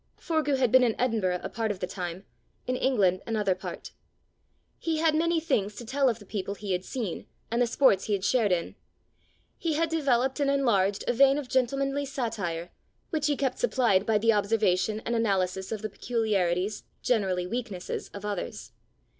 [0.19, 2.25] Forgue had been in Edinburgh a part of the time,
[2.65, 3.91] in England another part.
[4.79, 8.05] He had many things to tell of the people he had seen, and the sports
[8.05, 8.73] he had shared in.
[9.59, 12.71] He had developed and enlarged a vein of gentlemanly satire,
[13.11, 18.25] which he kept supplied by the observation and analysis of the peculiarities, generally weaknesses, of
[18.25, 18.71] others.